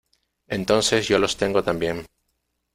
[0.47, 2.07] Entonces yo los tengo también.